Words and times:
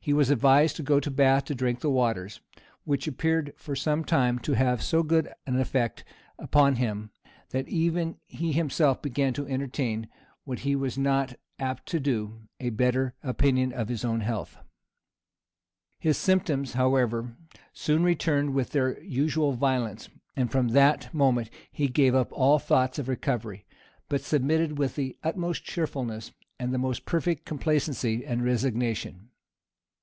He 0.00 0.12
was 0.12 0.30
advised 0.30 0.76
to 0.76 0.82
go 0.84 1.00
to 1.00 1.10
Bath 1.10 1.44
to 1.46 1.56
drink 1.56 1.80
the 1.80 1.90
waters, 1.90 2.40
which 2.84 3.06
appeared 3.08 3.52
for 3.56 3.74
some 3.74 4.04
time 4.04 4.38
to 4.38 4.52
have 4.52 4.80
so 4.80 5.02
good 5.02 5.28
an 5.44 5.58
effect 5.58 6.04
upon 6.38 6.76
him, 6.76 7.10
that 7.50 7.66
even 7.68 8.16
he 8.28 8.52
himself 8.52 9.02
began 9.02 9.32
to 9.34 9.46
entertain, 9.48 10.08
what 10.44 10.60
he 10.60 10.76
was 10.76 10.96
not 10.96 11.34
apt 11.58 11.84
to 11.86 11.98
do, 11.98 12.42
a 12.60 12.70
better 12.70 13.16
opinion 13.24 13.72
of 13.72 13.88
his 13.88 14.04
own 14.04 14.20
health. 14.20 14.56
His 15.98 16.16
symptoms, 16.16 16.74
however, 16.74 17.36
soon 17.72 18.04
returned 18.04 18.54
with 18.54 18.70
their 18.70 19.02
usual 19.02 19.52
violence; 19.52 20.08
and 20.36 20.50
from 20.50 20.68
that 20.68 21.12
moment 21.12 21.50
he 21.72 21.88
gave 21.88 22.14
up 22.14 22.28
all 22.32 22.60
thoughts 22.60 23.00
of 23.00 23.08
recovery, 23.08 23.66
but 24.08 24.22
submitted 24.22 24.78
with 24.78 24.94
the 24.94 25.18
utmost 25.24 25.64
cheerfulness, 25.64 26.30
and 26.60 26.72
the 26.72 26.78
most 26.78 27.04
perfect 27.04 27.44
complacency 27.44 28.24
and 28.24 28.44
resignation. 28.44 29.28